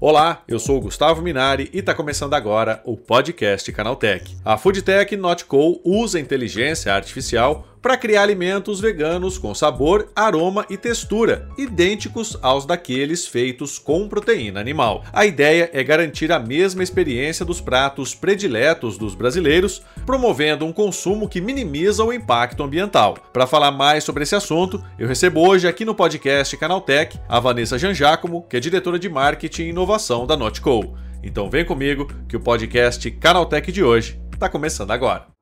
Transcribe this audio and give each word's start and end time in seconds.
Olá, 0.00 0.42
eu 0.48 0.58
sou 0.58 0.78
o 0.78 0.80
Gustavo 0.80 1.20
Minari 1.20 1.68
e 1.72 1.80
está 1.80 1.92
começando 1.92 2.32
agora 2.32 2.80
o 2.84 2.96
podcast 2.96 3.70
Canaltech. 3.72 4.36
A 4.44 4.56
Foodtech 4.56 5.16
Notco 5.16 5.80
usa 5.84 6.20
inteligência 6.20 6.94
artificial 6.94 7.66
para 7.80 7.96
criar 7.96 8.22
alimentos 8.22 8.80
veganos 8.80 9.38
com 9.38 9.54
sabor, 9.54 10.08
aroma 10.14 10.66
e 10.68 10.76
textura 10.76 11.48
idênticos 11.56 12.36
aos 12.42 12.66
daqueles 12.66 13.26
feitos 13.26 13.78
com 13.78 14.08
proteína 14.08 14.60
animal. 14.60 15.04
A 15.12 15.26
ideia 15.26 15.70
é 15.72 15.82
garantir 15.82 16.32
a 16.32 16.38
mesma 16.38 16.82
experiência 16.82 17.44
dos 17.44 17.60
pratos 17.60 18.14
prediletos 18.14 18.98
dos 18.98 19.14
brasileiros, 19.14 19.82
promovendo 20.04 20.64
um 20.64 20.72
consumo 20.72 21.28
que 21.28 21.40
minimiza 21.40 22.04
o 22.04 22.12
impacto 22.12 22.62
ambiental. 22.62 23.16
Para 23.32 23.46
falar 23.46 23.70
mais 23.70 24.04
sobre 24.04 24.22
esse 24.22 24.34
assunto, 24.34 24.82
eu 24.98 25.08
recebo 25.08 25.46
hoje 25.46 25.68
aqui 25.68 25.84
no 25.84 25.94
podcast 25.94 26.56
Canaltech 26.56 27.18
a 27.28 27.40
Vanessa 27.40 27.78
Janjacomo, 27.78 28.46
que 28.48 28.56
é 28.56 28.60
diretora 28.60 28.98
de 28.98 29.08
marketing 29.08 29.62
e 29.62 29.68
inovação 29.70 30.26
da 30.26 30.36
Notco. 30.36 30.96
Então 31.22 31.50
vem 31.50 31.64
comigo 31.64 32.06
que 32.28 32.36
o 32.36 32.40
podcast 32.40 33.10
Canaltech 33.12 33.70
de 33.72 33.82
hoje 33.82 34.20
está 34.32 34.48
começando 34.48 34.90
agora. 34.92 35.37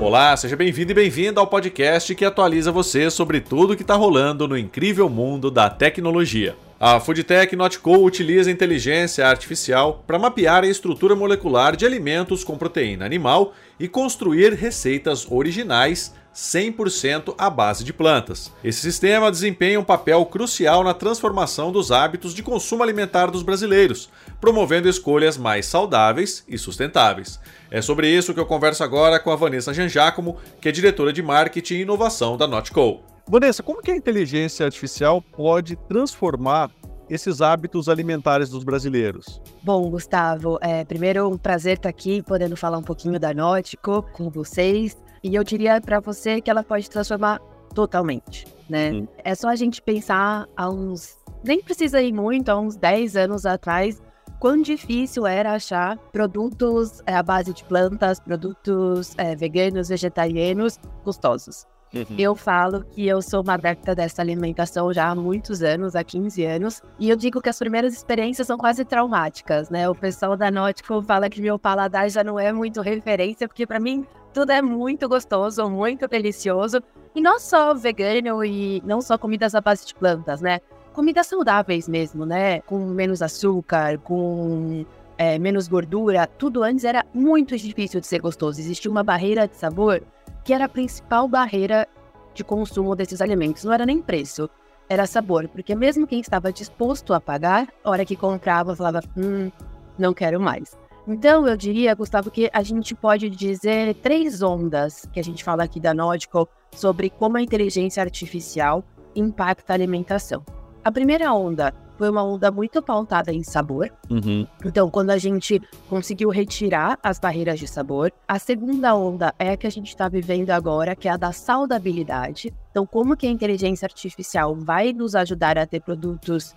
Olá, 0.00 0.34
seja 0.34 0.56
bem-vindo 0.56 0.92
e 0.92 0.94
bem-vinda 0.94 1.42
ao 1.42 1.46
podcast 1.46 2.14
que 2.14 2.24
atualiza 2.24 2.72
você 2.72 3.10
sobre 3.10 3.38
tudo 3.38 3.76
que 3.76 3.82
está 3.82 3.94
rolando 3.94 4.48
no 4.48 4.56
incrível 4.56 5.10
mundo 5.10 5.50
da 5.50 5.68
tecnologia. 5.68 6.56
A 6.80 6.98
Foodtech 6.98 7.54
Notco 7.54 7.98
utiliza 7.98 8.50
inteligência 8.50 9.26
artificial 9.26 10.02
para 10.06 10.18
mapear 10.18 10.64
a 10.64 10.66
estrutura 10.66 11.14
molecular 11.14 11.76
de 11.76 11.84
alimentos 11.84 12.42
com 12.42 12.56
proteína 12.56 13.04
animal 13.04 13.52
e 13.78 13.86
construir 13.86 14.54
receitas 14.54 15.30
originais 15.30 16.14
100% 16.34 17.34
à 17.36 17.50
base 17.50 17.84
de 17.84 17.92
plantas. 17.92 18.52
Esse 18.62 18.80
sistema 18.80 19.30
desempenha 19.30 19.80
um 19.80 19.84
papel 19.84 20.24
crucial 20.26 20.84
na 20.84 20.94
transformação 20.94 21.72
dos 21.72 21.90
hábitos 21.90 22.34
de 22.34 22.42
consumo 22.42 22.82
alimentar 22.82 23.26
dos 23.26 23.42
brasileiros, 23.42 24.08
promovendo 24.40 24.88
escolhas 24.88 25.36
mais 25.36 25.66
saudáveis 25.66 26.44
e 26.48 26.56
sustentáveis. 26.56 27.40
É 27.70 27.82
sobre 27.82 28.08
isso 28.08 28.32
que 28.32 28.40
eu 28.40 28.46
converso 28.46 28.82
agora 28.82 29.18
com 29.18 29.30
a 29.30 29.36
Vanessa 29.36 29.74
Janjacomo, 29.74 30.36
que 30.60 30.68
é 30.68 30.72
diretora 30.72 31.12
de 31.12 31.22
marketing 31.22 31.74
e 31.74 31.82
inovação 31.82 32.36
da 32.36 32.46
Notco. 32.46 33.00
Vanessa, 33.28 33.62
como 33.62 33.82
que 33.82 33.90
a 33.90 33.96
inteligência 33.96 34.66
artificial 34.66 35.22
pode 35.22 35.76
transformar 35.88 36.70
esses 37.08 37.40
hábitos 37.40 37.88
alimentares 37.88 38.48
dos 38.48 38.62
brasileiros? 38.62 39.40
Bom, 39.62 39.90
Gustavo, 39.90 40.58
é, 40.60 40.84
primeiro 40.84 41.28
um 41.28 41.36
prazer 41.36 41.76
estar 41.76 41.88
aqui 41.88 42.22
podendo 42.22 42.56
falar 42.56 42.78
um 42.78 42.82
pouquinho 42.82 43.18
da 43.18 43.34
Nótico 43.34 44.02
com 44.12 44.30
vocês. 44.30 44.96
E 45.22 45.34
eu 45.34 45.44
diria 45.44 45.80
para 45.80 46.00
você 46.00 46.40
que 46.40 46.50
ela 46.50 46.62
pode 46.62 46.88
transformar 46.88 47.40
totalmente, 47.74 48.46
né? 48.68 48.92
Hum. 48.92 49.08
É 49.22 49.34
só 49.34 49.48
a 49.48 49.56
gente 49.56 49.82
pensar 49.82 50.46
há 50.56 50.68
uns. 50.68 51.18
Nem 51.44 51.62
precisa 51.62 52.02
ir 52.02 52.12
muito, 52.12 52.48
há 52.48 52.58
uns 52.58 52.76
10 52.76 53.16
anos 53.16 53.46
atrás, 53.46 54.00
quão 54.38 54.60
difícil 54.60 55.26
era 55.26 55.52
achar 55.52 55.96
produtos 56.12 57.02
é, 57.06 57.14
à 57.14 57.22
base 57.22 57.52
de 57.52 57.64
plantas, 57.64 58.20
produtos 58.20 59.14
é, 59.16 59.36
veganos, 59.36 59.88
vegetarianos, 59.88 60.78
gostosos. 61.04 61.66
Uhum. 61.92 62.04
Eu 62.16 62.36
falo 62.36 62.84
que 62.84 63.06
eu 63.06 63.20
sou 63.20 63.42
uma 63.42 63.54
adepta 63.54 63.94
dessa 63.94 64.22
alimentação 64.22 64.92
já 64.92 65.08
há 65.08 65.14
muitos 65.14 65.60
anos, 65.60 65.96
há 65.96 66.04
15 66.04 66.44
anos, 66.44 66.82
e 66.98 67.10
eu 67.10 67.16
digo 67.16 67.40
que 67.40 67.48
as 67.48 67.58
primeiras 67.58 67.92
experiências 67.92 68.46
são 68.46 68.56
quase 68.56 68.84
traumáticas, 68.84 69.70
né? 69.70 69.88
O 69.88 69.94
pessoal 69.94 70.36
da 70.36 70.50
Nótico 70.50 71.02
fala 71.02 71.28
que 71.28 71.40
meu 71.40 71.58
paladar 71.58 72.08
já 72.08 72.22
não 72.22 72.38
é 72.38 72.52
muito 72.52 72.80
referência, 72.80 73.48
porque 73.48 73.66
para 73.66 73.80
mim 73.80 74.06
tudo 74.32 74.50
é 74.52 74.62
muito 74.62 75.08
gostoso, 75.08 75.68
muito 75.68 76.06
delicioso, 76.06 76.82
e 77.14 77.20
não 77.20 77.38
só 77.40 77.74
vegano 77.74 78.44
e 78.44 78.82
não 78.84 79.00
só 79.00 79.18
comidas 79.18 79.54
à 79.54 79.60
base 79.60 79.86
de 79.86 79.94
plantas, 79.94 80.40
né? 80.40 80.60
Comidas 80.92 81.26
saudáveis 81.26 81.88
mesmo, 81.88 82.24
né? 82.24 82.60
Com 82.62 82.78
menos 82.86 83.22
açúcar, 83.22 83.98
com 83.98 84.84
é, 85.18 85.38
menos 85.38 85.68
gordura. 85.68 86.26
Tudo 86.26 86.62
antes 86.62 86.84
era 86.84 87.04
muito 87.12 87.56
difícil 87.56 88.00
de 88.00 88.06
ser 88.06 88.20
gostoso. 88.20 88.60
Existia 88.60 88.90
uma 88.90 89.02
barreira 89.02 89.46
de 89.46 89.56
sabor 89.56 90.02
que 90.44 90.54
era 90.54 90.64
a 90.64 90.68
principal 90.68 91.28
barreira 91.28 91.86
de 92.34 92.44
consumo 92.44 92.94
desses 92.96 93.20
alimentos. 93.20 93.64
Não 93.64 93.72
era 93.72 93.84
nem 93.84 94.00
preço, 94.00 94.48
era 94.88 95.06
sabor, 95.06 95.48
porque 95.48 95.74
mesmo 95.74 96.06
quem 96.06 96.20
estava 96.20 96.52
disposto 96.52 97.12
a 97.12 97.20
pagar, 97.20 97.68
a 97.84 97.90
hora 97.90 98.04
que 98.04 98.16
comprava, 98.16 98.74
falava, 98.74 99.00
hum, 99.16 99.50
não 99.98 100.14
quero 100.14 100.40
mais. 100.40 100.76
Então, 101.06 101.46
eu 101.46 101.56
diria, 101.56 101.94
Gustavo, 101.94 102.30
que 102.30 102.50
a 102.52 102.62
gente 102.62 102.94
pode 102.94 103.28
dizer 103.30 103.94
três 103.96 104.42
ondas 104.42 105.06
que 105.12 105.18
a 105.20 105.24
gente 105.24 105.42
fala 105.42 105.64
aqui 105.64 105.80
da 105.80 105.94
Naudical 105.94 106.48
sobre 106.72 107.10
como 107.10 107.36
a 107.36 107.42
inteligência 107.42 108.02
artificial 108.02 108.84
impacta 109.14 109.72
a 109.72 109.74
alimentação. 109.74 110.44
A 110.84 110.92
primeira 110.92 111.32
onda 111.32 111.74
foi 111.98 112.08
uma 112.08 112.24
onda 112.24 112.50
muito 112.50 112.80
pautada 112.80 113.32
em 113.32 113.42
sabor. 113.42 113.90
Uhum. 114.08 114.46
Então, 114.64 114.88
quando 114.88 115.10
a 115.10 115.18
gente 115.18 115.60
conseguiu 115.88 116.30
retirar 116.30 116.98
as 117.02 117.18
barreiras 117.18 117.58
de 117.58 117.68
sabor. 117.68 118.10
A 118.26 118.38
segunda 118.38 118.94
onda 118.94 119.34
é 119.38 119.50
a 119.50 119.56
que 119.56 119.66
a 119.66 119.70
gente 119.70 119.88
está 119.88 120.08
vivendo 120.08 120.50
agora, 120.50 120.96
que 120.96 121.08
é 121.08 121.10
a 121.10 121.18
da 121.18 121.32
saudabilidade. 121.32 122.54
Então, 122.70 122.86
como 122.86 123.16
que 123.16 123.26
a 123.26 123.30
inteligência 123.30 123.84
artificial 123.84 124.54
vai 124.56 124.92
nos 124.94 125.14
ajudar 125.14 125.58
a 125.58 125.66
ter 125.66 125.80
produtos 125.80 126.54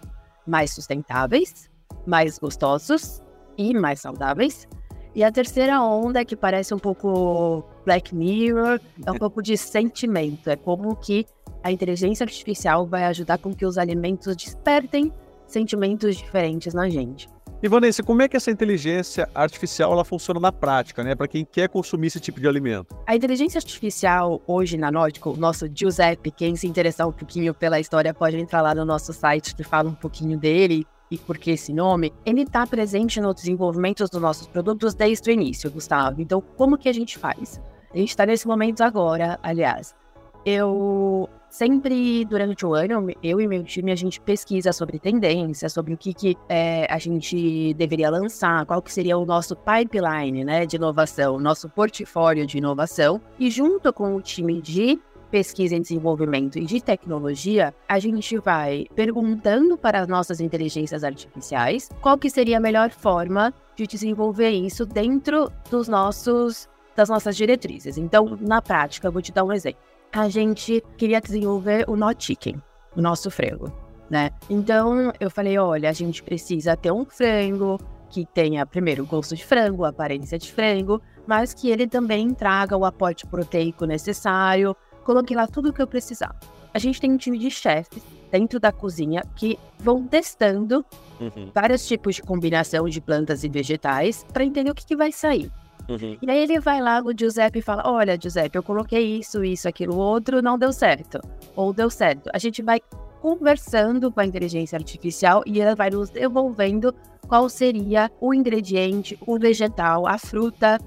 mais 0.47 0.73
sustentáveis, 0.73 1.69
mais 2.05 2.37
gostosos 2.39 3.22
e 3.57 3.73
mais 3.73 3.99
saudáveis. 3.99 4.67
E 5.15 5.23
a 5.23 5.31
terceira 5.31 5.81
onda, 5.81 6.25
que 6.25 6.35
parece 6.35 6.73
um 6.73 6.79
pouco 6.79 7.63
Black 7.85 8.15
Mirror, 8.15 8.79
é 9.05 9.11
um 9.11 9.17
pouco 9.17 9.43
de 9.43 9.55
sentimento. 9.55 10.49
É 10.49 10.55
como 10.55 10.95
que 10.95 11.25
a 11.63 11.71
inteligência 11.71 12.23
artificial 12.23 12.85
vai 12.85 13.05
ajudar 13.05 13.37
com 13.37 13.53
que 13.53 13.65
os 13.65 13.77
alimentos 13.77 14.35
despertem 14.35 15.13
sentimentos 15.45 16.15
diferentes 16.17 16.73
na 16.73 16.89
gente. 16.89 17.29
E 17.61 17.67
Vanessa, 17.69 18.03
como 18.03 18.21
é 18.21 18.27
que 18.27 18.35
essa 18.35 18.51
inteligência 18.51 19.29
artificial 19.33 19.93
ela 19.93 20.03
funciona 20.03 20.37
na 20.37 20.51
prática, 20.51 21.01
né, 21.01 21.15
para 21.15 21.29
quem 21.29 21.45
quer 21.45 21.69
consumir 21.69 22.07
esse 22.07 22.19
tipo 22.19 22.41
de 22.41 22.45
alimento? 22.45 22.93
A 23.07 23.15
inteligência 23.15 23.57
artificial 23.57 24.41
hoje 24.45 24.77
na 24.77 24.91
Nótico, 24.91 25.29
o 25.29 25.37
nosso 25.37 25.65
Giuseppe, 25.73 26.29
quem 26.29 26.57
se 26.57 26.67
interessar 26.67 27.07
um 27.07 27.13
pouquinho 27.13 27.53
pela 27.53 27.79
história 27.79 28.13
pode 28.13 28.37
entrar 28.37 28.61
lá 28.61 28.75
no 28.75 28.83
nosso 28.83 29.13
site 29.13 29.55
que 29.55 29.63
fala 29.63 29.87
um 29.89 29.95
pouquinho 29.95 30.37
dele 30.37 30.85
e 31.13 31.17
por 31.19 31.37
que 31.37 31.51
esse 31.51 31.71
nome, 31.71 32.11
ele 32.25 32.41
está 32.41 32.65
presente 32.65 33.21
no 33.21 33.35
desenvolvimento 33.35 34.03
dos 34.05 34.19
nossos 34.19 34.47
produtos 34.47 34.95
desde 34.95 35.29
o 35.29 35.31
início, 35.31 35.69
Gustavo. 35.69 36.19
Então, 36.19 36.41
como 36.57 36.75
que 36.75 36.89
a 36.89 36.93
gente 36.93 37.19
faz? 37.19 37.61
A 37.93 37.97
gente 37.97 38.09
está 38.09 38.25
nesse 38.25 38.47
momento 38.47 38.81
agora, 38.81 39.39
aliás. 39.43 39.95
Eu 40.43 41.29
sempre, 41.49 42.25
durante 42.25 42.65
o 42.65 42.73
ano, 42.73 43.11
eu 43.21 43.39
e 43.39 43.47
meu 43.47 43.63
time, 43.63 43.91
a 43.91 43.95
gente 43.95 44.19
pesquisa 44.19 44.73
sobre 44.73 44.97
tendência, 44.97 45.69
sobre 45.69 45.93
o 45.93 45.97
que, 45.97 46.15
que 46.15 46.35
é, 46.49 46.87
a 46.89 46.97
gente 46.97 47.75
deveria 47.75 48.09
lançar, 48.09 48.65
qual 48.65 48.81
que 48.81 48.91
seria 48.91 49.15
o 49.15 49.23
nosso 49.23 49.55
pipeline 49.55 50.43
né, 50.43 50.65
de 50.65 50.77
inovação, 50.77 51.39
nosso 51.39 51.69
portfólio 51.69 52.47
de 52.47 52.57
inovação. 52.57 53.21
E 53.37 53.51
junto 53.51 53.93
com 53.93 54.15
o 54.15 54.21
time 54.21 54.59
de 54.59 54.99
pesquisa 55.33 55.75
em 55.75 55.81
desenvolvimento 55.81 56.59
e 56.59 56.63
de 56.63 56.79
tecnologia, 56.79 57.73
a 57.89 57.97
gente 57.97 58.37
vai 58.37 58.85
perguntando 58.93 59.75
para 59.75 59.99
as 59.99 60.07
nossas 60.07 60.39
inteligências 60.39 61.03
artificiais 61.03 61.89
qual 62.01 62.19
que 62.19 62.29
seria 62.29 62.57
a 62.57 62.59
melhor 62.59 62.91
forma 62.91 63.51
de 63.75 63.87
desenvolver 63.87 64.51
isso 64.51 64.85
dentro 64.85 65.51
dos 65.71 65.87
nossos 65.87 66.69
das 66.95 67.09
nossas 67.09 67.35
diretrizes. 67.35 67.97
Então, 67.97 68.37
na 68.39 68.61
prática, 68.61 69.07
eu 69.07 69.11
vou 69.11 69.23
te 69.23 69.31
dar 69.31 69.43
um 69.43 69.51
exemplo 69.51 69.81
a 70.13 70.29
gente 70.29 70.83
queria 70.95 71.19
desenvolver 71.19 71.85
o 71.89 71.95
Not 71.95 72.23
Chicken, 72.23 72.61
o 72.95 73.01
nosso 73.01 73.31
frango, 73.31 73.73
né? 74.07 74.29
Então 74.47 75.11
eu 75.19 75.31
falei, 75.31 75.57
olha, 75.57 75.89
a 75.89 75.93
gente 75.93 76.21
precisa 76.21 76.77
ter 76.77 76.91
um 76.91 77.03
frango 77.03 77.79
que 78.11 78.23
tenha 78.23 78.63
primeiro 78.63 79.01
o 79.01 79.07
gosto 79.07 79.35
de 79.35 79.43
frango, 79.43 79.83
aparência 79.83 80.37
de 80.37 80.53
frango, 80.53 81.01
mas 81.25 81.51
que 81.51 81.71
ele 81.71 81.87
também 81.87 82.31
traga 82.31 82.77
o 82.77 82.85
aporte 82.85 83.25
proteico 83.25 83.85
necessário. 83.85 84.75
Coloquei 85.03 85.35
lá 85.35 85.47
tudo 85.47 85.69
o 85.69 85.73
que 85.73 85.81
eu 85.81 85.87
precisava. 85.87 86.35
A 86.73 86.79
gente 86.79 86.99
tem 86.99 87.11
um 87.11 87.17
time 87.17 87.37
de 87.37 87.51
chefes 87.51 88.03
dentro 88.31 88.59
da 88.59 88.71
cozinha 88.71 89.23
que 89.35 89.59
vão 89.77 90.07
testando 90.07 90.83
uhum. 91.19 91.51
vários 91.53 91.85
tipos 91.87 92.15
de 92.15 92.23
combinação 92.23 92.89
de 92.89 92.99
plantas 92.99 93.43
e 93.43 93.49
vegetais 93.49 94.25
para 94.33 94.43
entender 94.43 94.71
o 94.71 94.75
que, 94.75 94.85
que 94.85 94.95
vai 94.95 95.11
sair. 95.11 95.51
Uhum. 95.87 96.17
E 96.21 96.31
aí 96.31 96.39
ele 96.39 96.59
vai 96.59 96.81
lá 96.81 97.01
no 97.01 97.13
Giuseppe 97.17 97.59
e 97.59 97.61
fala: 97.61 97.83
Olha, 97.85 98.17
Giuseppe, 98.19 98.57
eu 98.57 98.63
coloquei 98.63 99.19
isso, 99.19 99.43
isso, 99.43 99.67
aquilo, 99.67 99.97
outro, 99.97 100.41
não 100.41 100.57
deu 100.57 100.71
certo. 100.71 101.19
Ou 101.55 101.73
deu 101.73 101.89
certo. 101.89 102.29
A 102.33 102.37
gente 102.37 102.61
vai 102.61 102.79
conversando 103.21 104.11
com 104.11 104.19
a 104.19 104.25
inteligência 104.25 104.77
artificial 104.77 105.43
e 105.45 105.61
ela 105.61 105.75
vai 105.75 105.89
nos 105.89 106.09
devolvendo 106.09 106.93
qual 107.27 107.47
seria 107.47 108.11
o 108.19 108.33
ingrediente, 108.33 109.17
o 109.25 109.37
vegetal, 109.37 110.07
a 110.07 110.17
fruta 110.17 110.77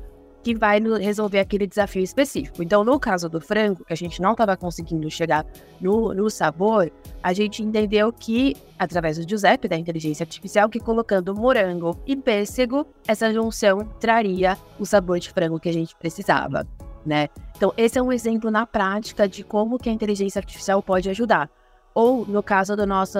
que 0.46 0.54
vai 0.54 0.78
resolver 1.00 1.40
aquele 1.40 1.66
desafio 1.66 2.04
específico. 2.04 2.62
Então, 2.62 2.84
no 2.84 3.00
caso 3.00 3.28
do 3.28 3.40
frango, 3.40 3.84
que 3.84 3.92
a 3.92 3.96
gente 3.96 4.22
não 4.22 4.30
estava 4.30 4.56
conseguindo 4.56 5.10
chegar 5.10 5.44
no, 5.80 6.14
no 6.14 6.30
sabor, 6.30 6.88
a 7.20 7.32
gente 7.32 7.64
entendeu 7.64 8.12
que, 8.12 8.54
através 8.78 9.18
do 9.18 9.28
Giuseppe, 9.28 9.66
da 9.66 9.76
inteligência 9.76 10.22
artificial, 10.22 10.68
que 10.68 10.78
colocando 10.78 11.34
morango 11.34 12.00
e 12.06 12.14
pêssego, 12.14 12.86
essa 13.08 13.32
junção 13.32 13.78
traria 13.98 14.56
o 14.78 14.86
sabor 14.86 15.18
de 15.18 15.30
frango 15.30 15.58
que 15.58 15.68
a 15.68 15.72
gente 15.72 15.96
precisava. 15.96 16.64
né? 17.04 17.26
Então, 17.56 17.74
esse 17.76 17.98
é 17.98 18.02
um 18.02 18.12
exemplo 18.12 18.48
na 18.48 18.64
prática 18.64 19.28
de 19.28 19.42
como 19.42 19.80
que 19.80 19.88
a 19.88 19.92
inteligência 19.92 20.38
artificial 20.38 20.80
pode 20.80 21.10
ajudar. 21.10 21.50
Ou, 21.92 22.24
no 22.24 22.40
caso 22.40 22.76
do 22.76 22.86
nosso, 22.86 23.18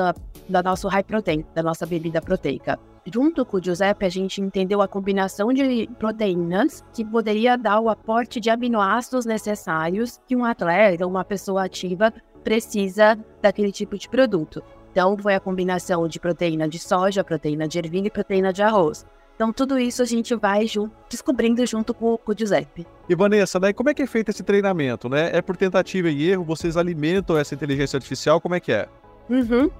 da 0.48 0.62
nosso 0.62 0.86
high 0.86 1.02
protein, 1.02 1.44
da 1.56 1.62
nossa 1.64 1.84
bebida 1.84 2.20
proteica. 2.20 2.78
Junto 3.12 3.46
com 3.46 3.56
o 3.56 3.62
Giuseppe, 3.62 4.04
a 4.04 4.08
gente 4.08 4.40
entendeu 4.40 4.82
a 4.82 4.88
combinação 4.88 5.52
de 5.52 5.88
proteínas 5.96 6.84
que 6.92 7.04
poderia 7.04 7.56
dar 7.56 7.78
o 7.78 7.88
aporte 7.88 8.40
de 8.40 8.50
aminoácidos 8.50 9.24
necessários 9.24 10.20
que 10.26 10.34
um 10.34 10.44
atleta, 10.44 11.06
uma 11.06 11.24
pessoa 11.24 11.64
ativa, 11.64 12.12
precisa 12.42 13.16
daquele 13.40 13.70
tipo 13.70 13.96
de 13.96 14.08
produto. 14.08 14.62
Então, 14.90 15.16
foi 15.16 15.34
a 15.34 15.40
combinação 15.40 16.08
de 16.08 16.18
proteína 16.18 16.68
de 16.68 16.78
soja, 16.78 17.22
proteína 17.22 17.68
de 17.68 17.78
ervilha 17.78 18.08
e 18.08 18.10
proteína 18.10 18.52
de 18.52 18.62
arroz. 18.62 19.06
Então, 19.36 19.52
tudo 19.52 19.78
isso 19.78 20.02
a 20.02 20.06
gente 20.06 20.34
vai 20.34 20.66
junto, 20.66 20.96
descobrindo 21.08 21.64
junto 21.66 21.92
com, 21.92 22.16
com, 22.16 22.32
o 22.32 22.34
Giuseppe. 22.36 22.86
E 23.08 23.14
Vanessa, 23.14 23.60
né, 23.60 23.72
como 23.72 23.90
é 23.90 23.94
que 23.94 24.02
é 24.02 24.06
feito 24.06 24.30
esse 24.30 24.42
treinamento? 24.42 25.08
Né? 25.08 25.30
É 25.32 25.42
por 25.42 25.56
tentativa 25.56 26.08
e 26.08 26.30
erro? 26.30 26.42
Vocês 26.42 26.76
alimentam 26.76 27.36
essa 27.36 27.54
inteligência 27.54 27.98
artificial? 27.98 28.40
Como 28.40 28.54
é 28.54 28.60
que 28.60 28.72
é? 28.72 28.88
Uhum. 29.28 29.70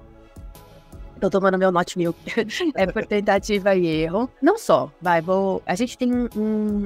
Tô 1.21 1.31
tomando 1.31 1.59
meu 1.59 1.73
Not 1.73 1.97
Milk. 1.97 2.19
é 2.75 2.87
por 2.87 3.07
tentativa 3.07 3.75
e 3.75 3.87
erro. 3.87 4.31
Não 4.41 4.59
só, 4.59 4.91
vai, 5.01 5.21
vou... 5.21 5.63
A 5.67 5.75
gente 5.75 5.97
tem 5.97 6.13
um, 6.13 6.29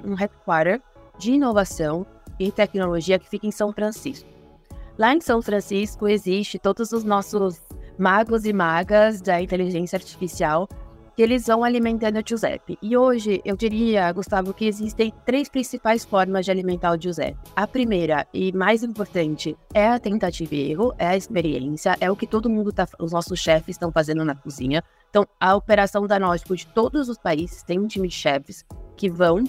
um 0.04 0.14
headquarter 0.14 0.80
de 1.18 1.32
inovação 1.32 2.06
e 2.38 2.50
tecnologia 2.50 3.18
que 3.18 3.28
fica 3.28 3.46
em 3.46 3.50
São 3.50 3.72
Francisco. 3.72 4.28
Lá 4.96 5.14
em 5.14 5.20
São 5.20 5.42
Francisco 5.42 6.08
existe 6.08 6.58
todos 6.58 6.92
os 6.92 7.04
nossos 7.04 7.60
magos 7.98 8.44
e 8.44 8.52
magas 8.52 9.20
da 9.20 9.40
inteligência 9.40 9.96
artificial 9.96 10.68
que 11.20 11.24
eles 11.24 11.48
vão 11.48 11.62
alimentando 11.62 12.18
o 12.18 12.22
Giuseppe. 12.26 12.78
E 12.80 12.96
hoje 12.96 13.42
eu 13.44 13.54
diria, 13.54 14.10
Gustavo, 14.10 14.54
que 14.54 14.64
existem 14.64 15.12
três 15.26 15.50
principais 15.50 16.02
formas 16.02 16.46
de 16.46 16.50
alimentar 16.50 16.96
o 16.96 16.98
Giuseppe. 16.98 17.36
A 17.54 17.66
primeira 17.66 18.26
e 18.32 18.50
mais 18.52 18.82
importante 18.82 19.54
é 19.74 19.86
a 19.86 19.98
tentativa 19.98 20.54
e 20.54 20.70
erro, 20.70 20.94
é 20.96 21.08
a 21.08 21.16
experiência, 21.18 21.94
é 22.00 22.10
o 22.10 22.16
que 22.16 22.26
todo 22.26 22.48
mundo 22.48 22.72
tá, 22.72 22.88
os 22.98 23.12
nossos 23.12 23.38
chefes 23.38 23.74
estão 23.74 23.92
fazendo 23.92 24.24
na 24.24 24.34
cozinha. 24.34 24.82
Então, 25.10 25.28
a 25.38 25.54
operação 25.54 26.06
da 26.06 26.18
Nótico 26.18 26.56
de 26.56 26.66
todos 26.68 27.10
os 27.10 27.18
países 27.18 27.62
tem 27.62 27.78
um 27.78 27.86
time 27.86 28.08
de 28.08 28.14
chefes 28.14 28.64
que 28.96 29.10
vão 29.10 29.44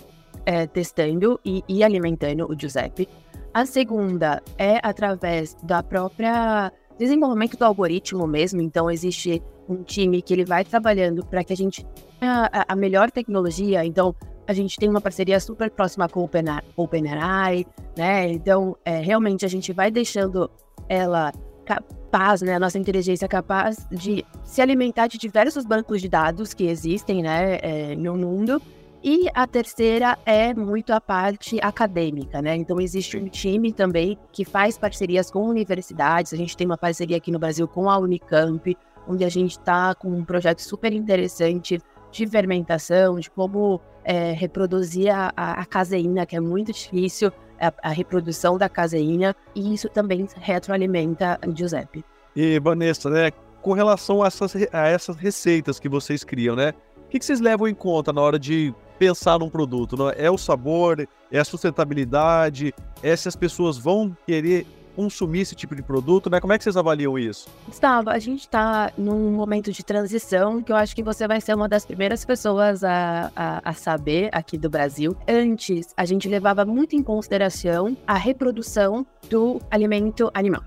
é, 0.45 0.67
testando 0.67 1.39
e, 1.45 1.63
e 1.69 1.85
alimentando 1.85 2.51
o 2.51 2.59
Giuseppe. 2.59 3.07
A 3.53 3.65
segunda 3.65 4.43
é 4.57 4.77
através 4.83 5.55
da 5.63 5.81
própria 5.81 6.69
desenvolvimento 6.99 7.57
do 7.57 7.63
algoritmo 7.63 8.27
mesmo. 8.27 8.61
Então, 8.61 8.91
existe 8.91 9.41
um 9.71 9.83
time 9.83 10.21
que 10.21 10.33
ele 10.33 10.45
vai 10.45 10.63
trabalhando 10.63 11.25
para 11.25 11.43
que 11.43 11.53
a 11.53 11.55
gente 11.55 11.85
tenha 12.19 12.49
a, 12.51 12.73
a, 12.73 12.75
melhor 12.75 13.09
tecnologia. 13.09 13.85
Então, 13.85 14.15
a 14.47 14.53
gente 14.53 14.77
tem 14.77 14.89
uma 14.89 15.01
parceria 15.01 15.39
super 15.39 15.69
próxima 15.69 16.09
com 16.09 16.21
o 16.21 16.83
OpenAI, 16.83 17.65
né? 17.97 18.31
Então, 18.31 18.75
é, 18.83 18.99
realmente 18.99 19.45
a 19.45 19.49
gente 19.49 19.71
vai 19.71 19.89
deixando 19.89 20.49
ela 20.89 21.31
capaz, 21.65 22.41
né, 22.41 22.55
a 22.55 22.59
nossa 22.59 22.77
inteligência 22.77 23.27
capaz 23.27 23.87
de 23.89 24.25
se 24.43 24.61
alimentar 24.61 25.07
de 25.07 25.17
diversos 25.17 25.65
bancos 25.65 26.01
de 26.01 26.09
dados 26.09 26.53
que 26.53 26.65
existem, 26.65 27.21
né, 27.21 27.59
é, 27.61 27.95
no 27.95 28.15
mundo. 28.17 28.61
E 29.03 29.27
a 29.33 29.47
terceira 29.47 30.17
é 30.25 30.53
muito 30.53 30.93
a 30.93 31.01
parte 31.01 31.59
acadêmica, 31.59 32.39
né? 32.39 32.55
Então 32.55 32.79
existe 32.79 33.17
um 33.17 33.27
time 33.27 33.73
também 33.73 34.15
que 34.31 34.45
faz 34.45 34.77
parcerias 34.77 35.31
com 35.31 35.43
universidades. 35.47 36.33
A 36.33 36.37
gente 36.37 36.55
tem 36.55 36.67
uma 36.67 36.77
parceria 36.77 37.17
aqui 37.17 37.31
no 37.31 37.39
Brasil 37.39 37.67
com 37.67 37.89
a 37.89 37.97
Unicamp, 37.97 38.77
onde 39.07 39.25
a 39.25 39.29
gente 39.29 39.51
está 39.51 39.95
com 39.95 40.09
um 40.09 40.23
projeto 40.23 40.59
super 40.59 40.93
interessante 40.93 41.79
de 42.11 42.27
fermentação, 42.27 43.19
de 43.19 43.31
como 43.31 43.81
é, 44.03 44.33
reproduzir 44.33 45.09
a, 45.09 45.31
a, 45.35 45.65
caseína, 45.65 46.25
que 46.25 46.35
é 46.35 46.39
muito 46.39 46.71
difícil, 46.71 47.31
a, 47.59 47.73
a, 47.81 47.89
reprodução 47.89 48.57
da 48.57 48.69
caseína, 48.69 49.35
e 49.55 49.73
isso 49.73 49.89
também 49.89 50.27
retroalimenta 50.35 51.39
o 51.47 51.55
Giuseppe. 51.55 52.03
E, 52.35 52.59
Vanessa, 52.59 53.09
né, 53.09 53.31
com 53.61 53.73
relação 53.73 54.21
a 54.21 54.27
essas, 54.27 54.55
a 54.71 54.87
essas 54.87 55.15
receitas 55.15 55.79
que 55.79 55.89
vocês 55.89 56.23
criam, 56.23 56.55
né, 56.55 56.73
o 56.97 57.09
que, 57.09 57.19
que 57.19 57.25
vocês 57.25 57.39
levam 57.39 57.67
em 57.67 57.75
conta 57.75 58.13
na 58.13 58.21
hora 58.21 58.39
de 58.39 58.73
pensar 59.01 59.39
num 59.39 59.49
produto? 59.49 59.97
Não 59.97 60.11
é? 60.11 60.25
é 60.25 60.29
o 60.29 60.37
sabor, 60.37 61.07
é 61.31 61.39
a 61.39 61.43
sustentabilidade, 61.43 62.71
é 63.01 63.15
se 63.15 63.27
as 63.27 63.35
pessoas 63.35 63.75
vão 63.75 64.15
querer 64.27 64.67
consumir 64.95 65.39
esse 65.39 65.55
tipo 65.55 65.75
de 65.75 65.81
produto, 65.81 66.29
né? 66.29 66.39
Como 66.39 66.53
é 66.53 66.57
que 66.57 66.63
vocês 66.63 66.77
avaliam 66.77 67.17
isso? 67.17 67.49
Gustavo, 67.65 68.11
a 68.11 68.19
gente 68.19 68.41
está 68.41 68.91
num 68.95 69.31
momento 69.31 69.71
de 69.71 69.83
transição 69.83 70.61
que 70.61 70.71
eu 70.71 70.75
acho 70.75 70.95
que 70.95 71.01
você 71.01 71.27
vai 71.27 71.41
ser 71.41 71.55
uma 71.55 71.67
das 71.67 71.83
primeiras 71.83 72.23
pessoas 72.23 72.83
a, 72.83 73.31
a, 73.35 73.69
a 73.69 73.73
saber 73.73 74.29
aqui 74.31 74.55
do 74.55 74.69
Brasil. 74.69 75.17
Antes, 75.27 75.93
a 75.97 76.05
gente 76.05 76.27
levava 76.27 76.63
muito 76.63 76.95
em 76.95 77.01
consideração 77.01 77.97
a 78.05 78.15
reprodução 78.15 79.03
do 79.27 79.59
alimento 79.71 80.29
animal. 80.31 80.61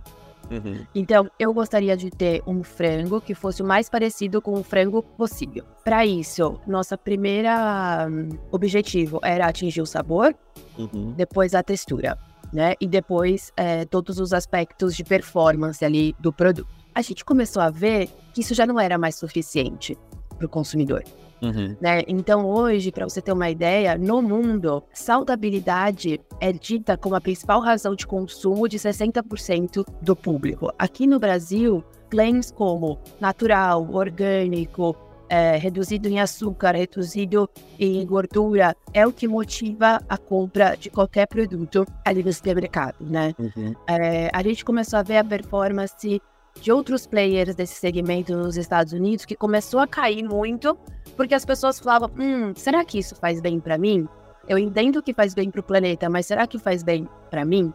Uhum. 0.51 0.87
Então, 0.95 1.31
eu 1.39 1.53
gostaria 1.53 1.97
de 1.97 2.11
ter 2.11 2.43
um 2.47 2.63
frango 2.63 3.21
que 3.21 3.35
fosse 3.35 3.63
o 3.63 3.65
mais 3.65 3.89
parecido 3.89 4.41
com 4.43 4.53
o 4.53 4.63
frango 4.63 5.03
possível. 5.03 5.65
Para 5.85 6.05
isso, 6.05 6.61
nossa 6.67 6.97
primeira 6.97 8.07
um, 8.11 8.29
objetivo 8.51 9.21
era 9.23 9.47
atingir 9.47 9.81
o 9.81 9.87
sabor, 9.87 10.35
uhum. 10.79 11.13
depois 11.17 11.55
a 11.55 11.63
textura 11.63 12.19
né? 12.55 12.75
E 12.81 12.87
depois 12.87 13.53
é, 13.57 13.85
todos 13.85 14.21
os 14.21 14.33
aspectos 14.33 14.95
de 14.95 15.03
performance 15.03 15.85
ali 15.85 16.15
do 16.21 16.33
produto. 16.33 16.69
A 16.95 17.03
gente 17.03 17.25
começou 17.25 17.61
a 17.61 17.69
ver 17.69 18.09
que 18.33 18.41
isso 18.41 18.55
já 18.55 18.65
não 18.65 18.79
era 18.79 18.97
mais 18.97 19.17
suficiente 19.17 19.99
para 20.35 20.47
o 20.47 20.49
consumidor. 20.49 21.03
Uhum. 21.43 21.77
Né? 21.81 22.03
Então, 22.09 22.47
hoje, 22.47 22.91
para 22.91 23.05
você 23.05 23.21
ter 23.21 23.33
uma 23.33 23.51
ideia, 23.51 23.99
no 23.99 24.23
mundo, 24.23 24.83
saudabilidade 24.93 26.21
é 26.41 26.53
dita 26.53 26.97
como 26.97 27.15
a 27.15 27.21
principal 27.21 27.61
razão 27.61 27.95
de 27.95 28.07
consumo 28.07 28.69
de 28.69 28.79
60% 28.79 29.85
do 30.01 30.17
público. 30.17 30.73
Aqui 30.79 31.07
no 31.07 31.19
Brasil, 31.19 31.85
claims 32.09 32.51
como 32.51 32.99
natural, 33.21 33.87
orgânico, 33.93 34.97
é, 35.29 35.57
reduzido 35.57 36.09
em 36.09 36.21
açúcar, 36.21 36.73
reduzido 36.73 37.49
em 37.79 38.05
gordura, 38.07 38.77
é 38.93 39.07
o 39.07 39.13
que 39.13 39.27
motiva 39.27 40.01
a 40.09 40.17
compra 40.17 40.77
de 40.77 40.91
qualquer 40.91 41.27
produto 41.27 41.85
ali 42.05 42.23
no 42.23 42.33
supermercado, 42.33 42.97
né? 43.01 43.35
Uhum. 43.39 43.75
É, 43.89 44.31
a 44.33 44.43
gente 44.43 44.65
começou 44.65 44.99
a 44.99 45.03
ver 45.03 45.19
a 45.19 45.25
performance 45.25 46.21
de 46.61 46.73
outros 46.73 47.07
players 47.07 47.55
desse 47.55 47.75
segmento 47.75 48.37
nos 48.37 48.57
Estados 48.57 48.93
Unidos 48.93 49.25
que 49.25 49.37
começou 49.37 49.81
a 49.81 49.87
cair 49.87 50.23
muito 50.23 50.77
porque 51.17 51.35
as 51.35 51.45
pessoas 51.45 51.79
falavam: 51.79 52.11
hum, 52.19 52.53
será 52.55 52.85
que 52.85 52.99
isso 52.99 53.15
faz 53.17 53.41
bem 53.41 53.61
para 53.61 53.79
mim? 53.79 54.09
Eu 54.47 54.59
entendo 54.59 55.03
que 55.03 55.15
faz 55.15 55.35
bem 55.35 55.51
para 55.51 55.61
o 55.61 55.65
planeta, 55.65 56.09
mas 56.11 56.27
será 56.27 56.47
que 56.47 56.59
faz 56.59 56.83
bem 56.83 57.09
para 57.31 57.45
mim? 57.45 57.73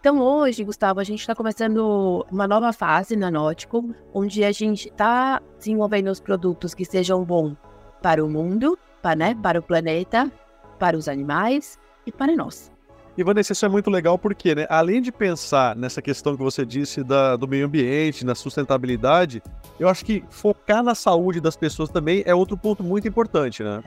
Então 0.00 0.18
hoje, 0.18 0.64
Gustavo, 0.64 0.98
a 0.98 1.04
gente 1.04 1.20
está 1.20 1.32
começando 1.32 2.26
uma 2.28 2.48
nova 2.48 2.72
fase 2.72 3.14
na 3.14 3.30
Nótico, 3.30 3.94
onde 4.12 4.42
a 4.42 4.50
gente 4.50 4.88
está 4.88 5.40
desenvolvendo 5.58 6.08
os 6.08 6.18
produtos 6.18 6.74
que 6.74 6.84
sejam 6.84 7.24
bons 7.24 7.56
para 8.02 8.24
o 8.24 8.28
mundo, 8.28 8.76
para, 9.00 9.14
né, 9.14 9.34
para 9.40 9.60
o 9.60 9.62
planeta, 9.62 10.30
para 10.76 10.96
os 10.96 11.06
animais 11.06 11.78
e 12.04 12.10
para 12.10 12.34
nós. 12.34 12.71
E 13.16 13.22
Vanessa, 13.22 13.52
isso 13.52 13.66
é 13.66 13.68
muito 13.68 13.90
legal 13.90 14.18
porque, 14.18 14.54
né, 14.54 14.66
além 14.70 15.02
de 15.02 15.12
pensar 15.12 15.76
nessa 15.76 16.00
questão 16.00 16.34
que 16.34 16.42
você 16.42 16.64
disse 16.64 17.04
da, 17.04 17.36
do 17.36 17.46
meio 17.46 17.66
ambiente, 17.66 18.24
na 18.24 18.34
sustentabilidade, 18.34 19.42
eu 19.78 19.88
acho 19.88 20.04
que 20.04 20.24
focar 20.30 20.82
na 20.82 20.94
saúde 20.94 21.40
das 21.40 21.54
pessoas 21.54 21.90
também 21.90 22.22
é 22.24 22.34
outro 22.34 22.56
ponto 22.56 22.82
muito 22.82 23.06
importante, 23.06 23.62
né? 23.62 23.82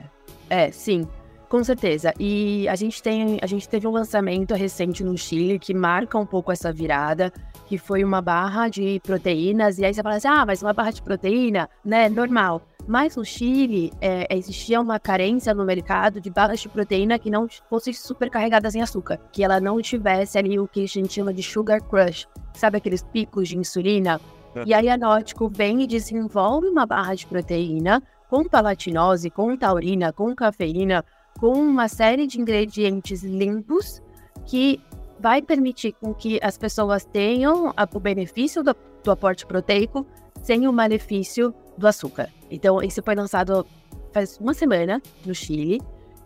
É, 0.48 0.70
sim. 0.70 1.08
Com 1.48 1.62
certeza. 1.62 2.12
E 2.18 2.68
a 2.68 2.74
gente 2.74 3.00
tem, 3.02 3.38
a 3.40 3.46
gente 3.46 3.68
teve 3.68 3.86
um 3.86 3.92
lançamento 3.92 4.54
recente 4.54 5.04
no 5.04 5.16
Chile 5.16 5.58
que 5.58 5.72
marca 5.72 6.18
um 6.18 6.26
pouco 6.26 6.50
essa 6.50 6.72
virada, 6.72 7.32
que 7.66 7.78
foi 7.78 8.02
uma 8.02 8.20
barra 8.20 8.68
de 8.68 9.00
proteínas. 9.04 9.78
E 9.78 9.84
aí 9.84 9.94
você 9.94 10.02
fala 10.02 10.16
assim, 10.16 10.28
ah, 10.28 10.44
mas 10.44 10.62
uma 10.62 10.72
barra 10.72 10.90
de 10.90 11.02
proteína, 11.02 11.68
né, 11.84 12.08
normal. 12.08 12.62
Mas 12.86 13.16
no 13.16 13.24
Chile 13.24 13.92
é, 14.00 14.26
existia 14.34 14.80
uma 14.80 14.98
carência 14.98 15.54
no 15.54 15.64
mercado 15.64 16.20
de 16.20 16.30
barras 16.30 16.60
de 16.60 16.68
proteína 16.68 17.18
que 17.18 17.30
não 17.30 17.48
fossem 17.68 17.92
super 17.92 18.30
carregadas 18.30 18.74
em 18.74 18.82
açúcar, 18.82 19.18
que 19.32 19.42
ela 19.42 19.60
não 19.60 19.80
tivesse 19.80 20.38
ali 20.38 20.58
o 20.58 20.68
que 20.68 20.84
a 20.84 20.88
gente 20.88 21.12
chama 21.12 21.34
de 21.34 21.42
sugar 21.42 21.80
crush, 21.80 22.26
sabe 22.54 22.78
aqueles 22.78 23.02
picos 23.02 23.48
de 23.48 23.58
insulina? 23.58 24.20
E 24.64 24.72
aí 24.72 24.88
a 24.88 24.96
Nótico 24.96 25.48
vem 25.48 25.82
e 25.82 25.86
desenvolve 25.86 26.68
uma 26.68 26.86
barra 26.86 27.14
de 27.14 27.26
proteína 27.26 28.02
com 28.28 28.44
palatinose, 28.44 29.30
com 29.30 29.56
taurina, 29.56 30.12
com 30.12 30.34
cafeína, 30.34 31.04
com 31.38 31.52
uma 31.52 31.88
série 31.88 32.26
de 32.26 32.40
ingredientes 32.40 33.22
limpos 33.22 34.02
que 34.44 34.80
vai 35.18 35.42
permitir 35.42 35.92
com 35.92 36.14
que 36.14 36.38
as 36.42 36.56
pessoas 36.58 37.04
tenham 37.04 37.72
o 37.94 38.00
benefício 38.00 38.62
do, 38.62 38.74
do 39.02 39.10
aporte 39.10 39.46
proteico 39.46 40.06
sem 40.42 40.68
o 40.68 40.72
malefício 40.72 41.54
do 41.76 41.86
açúcar. 41.86 42.30
Então, 42.50 42.82
isso 42.82 43.02
foi 43.02 43.14
lançado 43.14 43.66
faz 44.12 44.38
uma 44.38 44.54
semana 44.54 45.02
no 45.24 45.34
Chile. 45.34 45.80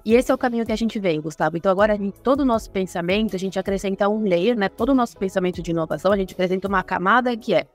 E 0.05 0.15
esse 0.15 0.31
é 0.31 0.35
o 0.35 0.39
caminho 0.39 0.65
que 0.65 0.73
a 0.73 0.77
gente 0.77 0.99
vem, 0.99 1.21
Gustavo. 1.21 1.57
Então, 1.57 1.71
agora, 1.71 1.95
em 1.95 2.11
todo 2.11 2.41
o 2.41 2.45
nosso 2.45 2.71
pensamento, 2.71 3.37
a 3.37 3.39
gente 3.39 3.59
acrescenta 3.59 4.09
um 4.09 4.23
layer, 4.23 4.57
né? 4.57 4.69
Todo 4.69 4.91
o 4.91 4.95
nosso 4.95 5.17
pensamento 5.17 5.61
de 5.61 5.73
inovação, 5.73 6.13
a 6.13 6.17
gente 6.17 6.33
acrescenta 6.33 6.69
uma 6.69 6.83
camada 6.83 7.37
que 7.37 7.53
é 7.53 7.67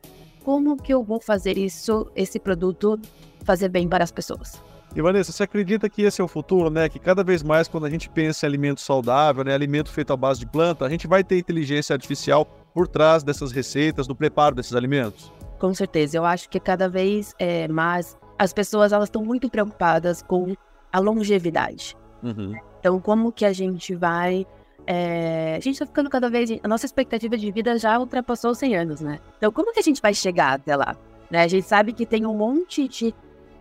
como 0.44 0.78
que 0.78 0.94
eu 0.94 1.04
vou 1.04 1.20
fazer 1.20 1.58
isso, 1.58 2.10
esse 2.16 2.40
produto, 2.40 3.00
fazer 3.44 3.70
bem 3.70 3.88
para 3.88 4.04
as 4.04 4.12
pessoas. 4.12 4.62
E 4.96 5.02
Vanessa, 5.02 5.32
você 5.32 5.44
acredita 5.44 5.90
que 5.90 6.04
esse 6.04 6.22
é 6.22 6.24
o 6.24 6.28
futuro, 6.28 6.70
né? 6.70 6.88
Que 6.88 6.98
cada 6.98 7.22
vez 7.22 7.44
mais 7.44 7.68
quando 7.68 7.86
a 7.86 7.90
gente 7.90 8.10
pensa 8.10 8.46
em 8.46 8.50
alimento 8.50 8.80
saudável, 8.80 9.44
né, 9.44 9.54
alimento 9.54 9.92
feito 9.92 10.14
à 10.14 10.18
base 10.18 10.40
de 10.40 10.46
planta, 10.46 10.86
a 10.86 10.90
gente 10.90 11.06
vai 11.06 11.22
ter 11.22 11.38
inteligência 11.38 11.94
artificial 11.94 12.46
por 12.74 12.88
trás 12.88 13.22
dessas 13.22 13.52
receitas, 13.52 14.08
do 14.08 14.16
preparo 14.16 14.56
desses 14.56 14.74
alimentos? 14.74 15.34
Com 15.60 15.74
certeza, 15.74 16.18
eu 16.18 16.26
acho 16.26 16.50
que 16.50 16.60
cada 16.60 16.88
vez 16.88 17.34
é, 17.38 17.68
mais 17.68 18.18
as 18.40 18.54
pessoas 18.54 18.94
elas 18.94 19.08
estão 19.08 19.24
muito 19.24 19.50
preocupadas 19.50 20.22
com 20.22 20.56
a 20.92 21.00
longevidade. 21.00 21.96
Uhum. 22.24 22.54
Então, 22.80 23.00
como 23.00 23.32
que 23.32 23.46
a 23.46 23.52
gente 23.52 23.96
vai 23.96 24.48
é, 24.88 25.56
a 25.56 25.60
gente 25.60 25.74
está 25.74 25.86
ficando 25.86 26.10
cada 26.10 26.30
vez. 26.30 26.50
A 26.64 26.68
nossa 26.68 26.86
expectativa 26.86 27.38
de 27.38 27.52
vida 27.52 27.78
já 27.78 27.98
ultrapassou 28.00 28.54
100 28.54 28.76
anos, 28.76 29.02
né? 29.02 29.20
Então, 29.38 29.52
como 29.52 29.74
que 29.74 29.80
a 29.80 29.84
gente 29.84 30.02
vai 30.02 30.14
chegar 30.14 30.54
até 30.54 30.76
lá? 30.76 30.96
Né? 31.30 31.42
A 31.42 31.48
gente 31.48 31.68
sabe 31.68 31.92
que 31.94 32.06
tem 32.06 32.26
um 32.26 32.36
monte 32.36 32.88
de. 32.88 33.14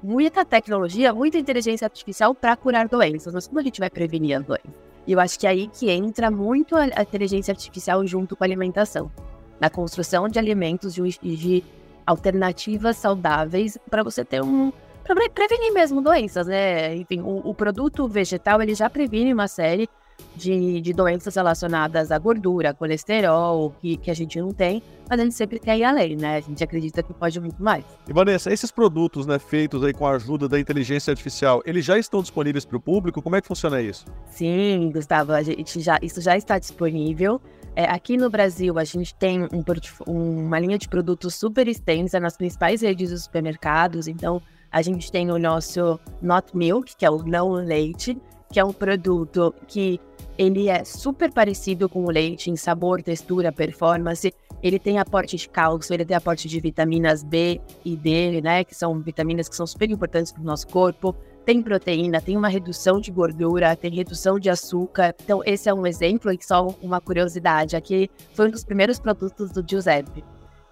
Muita 0.04 0.44
tecnologia, 0.44 1.14
muita 1.14 1.38
inteligência 1.38 1.86
artificial 1.86 2.34
para 2.34 2.54
curar 2.54 2.86
doenças, 2.88 3.32
mas 3.32 3.46
como 3.48 3.58
a 3.58 3.62
gente 3.62 3.80
vai 3.80 3.88
prevenir 3.88 4.36
as 4.36 4.44
doenças? 4.44 4.70
E 5.06 5.12
eu 5.12 5.18
acho 5.18 5.38
que 5.38 5.46
é 5.46 5.50
aí 5.50 5.66
que 5.66 5.90
entra 5.90 6.30
muito 6.30 6.76
a, 6.76 7.02
inteligência 7.02 7.52
artificial 7.52 8.06
junto 8.06 8.36
com 8.36 8.44
a 8.44 8.46
alimentação 8.46 9.10
na 9.58 9.70
construção 9.70 10.28
de 10.28 10.38
alimentos 10.38 10.94
de, 10.94 11.02
de 11.22 11.64
alternativas 12.06 12.98
saudáveis 12.98 13.78
para 13.88 14.02
você 14.02 14.24
ter 14.24 14.42
um 14.42 14.70
para 15.04 15.28
prevenir 15.30 15.72
mesmo 15.72 16.00
doenças, 16.00 16.46
né? 16.46 16.96
Enfim, 16.96 17.20
o, 17.20 17.50
o, 17.50 17.54
produto 17.54 18.08
vegetal 18.08 18.62
ele 18.62 18.74
já 18.74 18.88
previne 18.88 19.34
uma 19.34 19.46
série 19.46 19.86
de, 20.36 20.80
de 20.80 20.92
doenças 20.92 21.34
relacionadas 21.34 22.10
à 22.10 22.18
gordura, 22.18 22.74
colesterol, 22.74 23.74
que, 23.80 23.96
que 23.96 24.10
a 24.10 24.14
gente 24.14 24.40
não 24.40 24.52
tem, 24.52 24.82
mas 25.08 25.20
a 25.20 25.22
gente 25.22 25.34
sempre 25.34 25.58
quer 25.58 25.78
ir 25.78 25.84
além, 25.84 26.16
né? 26.16 26.36
A 26.36 26.40
gente 26.40 26.62
acredita 26.62 27.02
que 27.02 27.12
pode 27.12 27.38
muito 27.40 27.62
mais. 27.62 27.84
E 28.08 28.12
Vanessa, 28.12 28.52
esses 28.52 28.70
produtos, 28.70 29.26
né, 29.26 29.38
feitos 29.38 29.84
aí 29.84 29.92
com 29.92 30.06
a 30.06 30.12
ajuda 30.12 30.48
da 30.48 30.58
inteligência 30.58 31.10
artificial, 31.10 31.62
eles 31.64 31.84
já 31.84 31.98
estão 31.98 32.20
disponíveis 32.22 32.64
para 32.64 32.76
o 32.76 32.80
público? 32.80 33.22
Como 33.22 33.36
é 33.36 33.40
que 33.40 33.48
funciona 33.48 33.80
isso? 33.80 34.06
Sim, 34.26 34.90
Gustavo, 34.92 35.32
a 35.32 35.42
gente 35.42 35.80
já, 35.80 35.98
isso 36.02 36.20
já 36.20 36.36
está 36.36 36.58
disponível. 36.58 37.40
É, 37.76 37.84
aqui 37.86 38.16
no 38.16 38.30
Brasil, 38.30 38.78
a 38.78 38.84
gente 38.84 39.14
tem 39.16 39.42
um, 39.42 39.64
uma 40.06 40.58
linha 40.60 40.78
de 40.78 40.88
produtos 40.88 41.34
super 41.34 41.66
extensa 41.66 42.20
nas 42.20 42.36
principais 42.36 42.82
redes 42.82 43.10
de 43.10 43.18
supermercados. 43.18 44.06
Então, 44.06 44.40
a 44.70 44.80
gente 44.80 45.10
tem 45.10 45.30
o 45.30 45.38
nosso 45.38 45.98
Not 46.22 46.56
Milk, 46.56 46.96
que 46.96 47.04
é 47.04 47.10
o 47.10 47.18
não 47.24 47.50
leite, 47.52 48.16
que 48.52 48.60
é 48.60 48.64
um 48.64 48.72
produto 48.72 49.54
que 49.66 50.00
ele 50.36 50.68
é 50.68 50.84
super 50.84 51.32
parecido 51.32 51.88
com 51.88 52.04
o 52.04 52.10
leite 52.10 52.50
em 52.50 52.56
sabor, 52.56 53.02
textura, 53.02 53.52
performance. 53.52 54.32
Ele 54.62 54.78
tem 54.78 54.98
aporte 54.98 55.36
de 55.36 55.48
cálcio, 55.48 55.94
ele 55.94 56.04
tem 56.04 56.16
aporte 56.16 56.48
de 56.48 56.58
vitaminas 56.58 57.22
B 57.22 57.60
e 57.84 57.96
D, 57.96 58.40
né, 58.40 58.64
que 58.64 58.74
são 58.74 58.98
vitaminas 59.00 59.48
que 59.48 59.54
são 59.54 59.66
super 59.66 59.90
importantes 59.90 60.32
para 60.32 60.42
o 60.42 60.44
nosso 60.44 60.66
corpo. 60.68 61.14
Tem 61.44 61.60
proteína, 61.60 62.22
tem 62.22 62.36
uma 62.36 62.48
redução 62.48 62.98
de 62.98 63.12
gordura, 63.12 63.76
tem 63.76 63.92
redução 63.92 64.38
de 64.38 64.48
açúcar. 64.48 65.14
Então, 65.22 65.42
esse 65.44 65.68
é 65.68 65.74
um 65.74 65.86
exemplo 65.86 66.32
e 66.32 66.38
só 66.42 66.68
uma 66.80 67.00
curiosidade. 67.00 67.76
Aqui 67.76 68.10
foi 68.32 68.48
um 68.48 68.50
dos 68.50 68.64
primeiros 68.64 68.98
produtos 68.98 69.52
do 69.52 69.62
Giuseppe. 69.68 70.24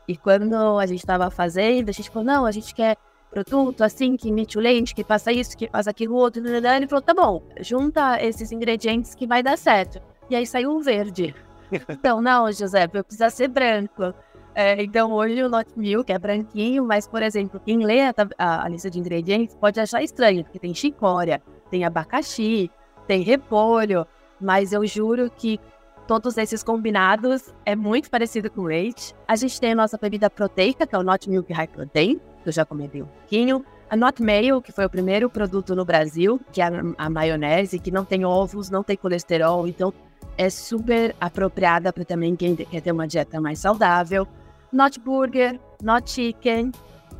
E 0.09 0.17
quando 0.17 0.55
a 0.79 0.87
gente 0.87 1.01
estava 1.01 1.31
fazendo, 1.31 1.91
a 1.91 1.93
gente 1.93 2.09
falou: 2.11 2.25
não, 2.25 2.47
a 2.47 2.51
gente 2.51 2.75
quer 2.75 2.97
produto 3.33 3.83
assim, 3.83 4.17
que 4.17 4.29
emite 4.29 4.59
o 4.59 4.61
leite, 4.61 4.95
que 4.95 5.03
faça 5.03 5.33
isso, 5.33 5.57
que 5.57 5.69
faz 5.69 5.89
aquilo 5.89 6.15
outro. 6.15 6.47
Ele 6.47 6.87
falou: 6.87 7.03
tá 7.03 7.15
bom, 7.15 7.43
junta 7.61 8.23
esses 8.23 8.53
ingredientes 8.53 9.15
que 9.15 9.27
vai 9.27 9.43
dar 9.43 9.57
certo. 9.57 10.01
E 10.29 10.37
aí 10.37 10.47
saiu 10.47 10.73
o 10.73 10.83
verde. 10.83 11.35
Então, 11.89 12.21
não, 12.21 12.53
José, 12.53 12.87
eu 12.93 13.03
preciso 13.03 13.31
ser 13.31 13.49
branco. 13.49 14.13
É, 14.55 14.83
então, 14.83 15.11
hoje 15.11 15.43
o 15.43 15.49
Not 15.49 15.71
Milk 15.75 16.13
é 16.13 16.19
branquinho, 16.19 16.85
mas, 16.85 17.09
por 17.09 17.23
exemplo, 17.23 17.59
quem 17.65 17.83
lê 17.83 18.03
a, 18.03 18.15
a, 18.37 18.65
a, 18.65 18.69
lista 18.69 18.91
de 18.91 18.99
ingredientes 18.99 19.57
pode 19.57 19.81
achar 19.81 20.03
estranho, 20.03 20.45
porque 20.45 20.59
tem 20.59 20.75
chicória, 20.75 21.43
tem 21.71 21.83
abacaxi, 21.83 22.71
tem 23.07 23.23
repolho, 23.23 24.07
mas 24.39 24.75
eu 24.75 24.85
juro 24.87 25.31
que 25.31 25.59
todos 26.07 26.37
esses 26.37 26.63
combinados 26.63 27.53
é 27.65 27.75
muito 27.75 28.11
parecido 28.11 28.51
com 28.51 28.63
leite. 28.63 29.15
A 29.27 29.37
gente 29.37 29.61
tem 29.61 29.73
a 29.73 29.75
nossa 29.75 29.97
bebida 29.97 30.29
proteica, 30.29 30.87
que 30.87 30.95
é 30.95 30.99
o 30.99 31.03
Not 31.03 31.29
Milk 31.29 31.53
High 31.53 31.69
Protein, 31.69 32.21
que 32.43 32.49
eu 32.49 32.53
já 32.53 32.65
comentei 32.65 33.03
um 33.03 33.07
pouquinho. 33.07 33.65
A 33.89 33.97
Not 33.97 34.23
Mayo, 34.23 34.63
que 34.63 34.73
foi 34.73 34.87
o 34.87 34.91
primeiro 34.91 35.29
produto 35.29 35.75
no 35.75 35.85
Brasil, 35.85 36.41
que 36.51 36.63
é 36.63 36.71
a, 36.97 37.11
maionese, 37.11 37.79
que 37.79 37.91
não 37.91 38.05
tem 38.05 38.25
ovos, 38.25 38.71
não 38.71 38.83
tem 38.83 38.97
colesterol, 38.97 39.69
então 39.69 39.93
é 40.39 40.49
super 40.49 41.15
apropriada 41.21 41.93
para 41.93 42.05
também 42.05 42.35
quem 42.35 42.57
quer 42.57 42.81
ter 42.81 42.91
uma 42.91 43.07
dieta 43.07 43.41
mais 43.41 43.59
saudável. 43.59 44.27
Not 44.73 44.99
Burger, 44.99 45.61
Not 45.83 46.11
Chicken 46.11 46.73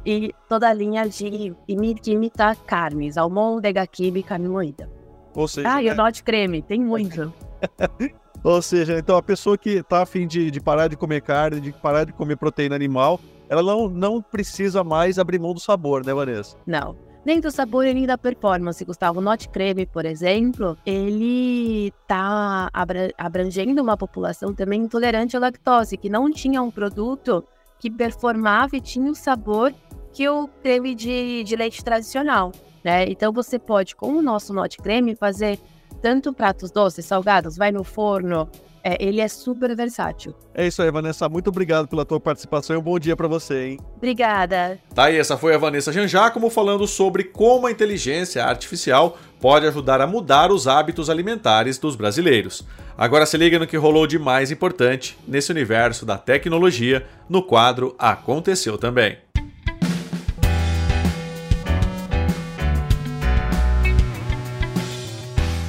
e 0.07 0.35
toda 0.49 0.69
a 0.69 0.73
linha 0.73 1.07
de 1.07 1.55
que 1.67 2.11
imita 2.11 2.57
carnes, 2.67 3.19
almôndega, 3.19 3.87
quibe, 3.87 4.23
carne 4.23 4.49
moída. 4.49 4.89
Ou 5.35 5.47
seja, 5.47 5.75
ah, 5.75 5.83
e 5.83 5.89
o 5.89 5.93
é 5.93 5.95
Not 5.95 6.23
Creme, 6.23 6.63
tem 6.63 6.81
muito. 6.81 7.33
Ou 8.45 8.61
seja, 8.61 8.99
então 8.99 9.17
a 9.17 9.23
pessoa 9.23 9.57
que 9.57 9.71
está 9.71 10.03
afim 10.03 10.27
de, 10.27 10.51
de 10.51 10.61
parar 10.61 10.89
de 10.89 10.97
comer 10.97 11.23
carne, 11.23 11.61
de 11.61 11.73
parar 11.73 12.05
de 12.05 12.13
comer 12.13 12.37
proteína 12.37 12.75
animal, 12.75 13.21
ela 13.49 13.63
não, 13.63 13.89
não 13.89 14.21
precisa 14.21 14.83
mais 14.83 15.19
abrir 15.19 15.39
mão 15.39 15.55
do 15.55 15.61
sabor, 15.61 16.05
né, 16.05 16.13
Vanessa? 16.13 16.57
Não. 16.67 16.97
Nem 17.25 17.39
do 17.39 17.53
sabor 17.53 17.87
e 17.87 17.95
nem 17.95 18.05
da 18.05 18.19
performance, 18.19 18.85
Gustavo. 18.85 19.21
O 19.21 19.23
Not 19.23 19.49
Creme, 19.51 19.87
por 19.87 20.05
exemplo, 20.05 20.77
ele 20.85 21.93
tá 22.09 22.69
abrangendo 23.17 23.81
uma 23.81 23.97
população 23.97 24.53
também 24.53 24.83
intolerante 24.83 25.37
à 25.37 25.41
lactose, 25.41 25.97
que 25.97 26.11
não 26.11 26.33
tinha 26.33 26.61
um 26.61 26.71
produto 26.71 27.45
que 27.79 27.89
performava 27.89 28.77
e 28.77 28.81
tinha 28.81 29.09
o 29.09 29.15
sabor 29.15 29.73
que 30.13 30.29
o 30.29 30.49
creme 30.63 30.95
de, 30.95 31.45
de 31.45 31.57
leite 31.57 31.83
tradicional, 31.83 32.53
né? 32.85 33.05
Então 33.09 33.33
você 33.33 33.59
pode, 33.59 33.95
com 33.97 34.13
o 34.17 34.23
nosso 34.23 34.53
Not 34.53 34.77
Creme, 34.79 35.15
fazer 35.15 35.59
tanto 36.03 36.33
pratos 36.33 36.73
doces, 36.73 37.07
salgados, 37.07 37.57
vai 37.57 37.71
no 37.71 37.85
forno, 37.85 38.51
é, 38.85 38.97
ele 39.01 39.21
é 39.21 39.29
super 39.29 39.75
versátil. 39.77 40.35
É 40.53 40.67
isso 40.67 40.83
aí, 40.83 40.91
Vanessa. 40.91 41.29
Muito 41.29 41.49
obrigado 41.49 41.87
pela 41.87 42.05
tua 42.05 42.19
participação 42.19 42.75
e 42.75 42.79
um 42.79 42.83
bom 42.83 42.99
dia 42.99 43.17
para 43.17 43.29
você, 43.29 43.69
hein? 43.69 43.81
Obrigada. 43.97 44.79
Tá 44.93 45.05
aí, 45.05 45.17
essa 45.17 45.39
foi 45.39 45.55
a 45.55 45.59
Vanessa 45.59 45.93
Janjacomo 45.93 46.51
falando 46.51 46.87
sobre 46.89 47.25
como 47.25 47.69
a 47.69 47.71
inteligência 47.71 48.45
artificial 48.45 49.17
pode 49.41 49.67
ajudar 49.67 50.01
a 50.01 50.07
mudar 50.07 50.51
os 50.51 50.67
hábitos 50.67 51.09
alimentares 51.09 51.79
dos 51.79 51.95
brasileiros. 51.95 52.67
Agora 52.99 53.25
se 53.25 53.37
liga 53.37 53.59
no 53.59 53.67
que 53.67 53.77
rolou 53.77 54.07
de 54.07 54.19
mais 54.19 54.51
importante 54.51 55.17
nesse 55.27 55.53
universo 55.53 56.05
da 56.05 56.19
tecnologia 56.19 57.07
no 57.29 57.43
quadro 57.43 57.95
Aconteceu 57.99 58.77
Também. 58.77 59.19